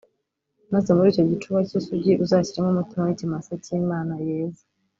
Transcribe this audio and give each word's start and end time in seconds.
maze 0.71 0.89
muri 0.95 1.07
icyo 1.11 1.23
gicuba 1.31 1.59
cy’isugi 1.67 2.11
uzashyiremo 2.23 2.69
umutima 2.71 3.01
w’ikimasa 3.05 3.51
cy’imana 3.63 4.13
yeze 4.27 4.63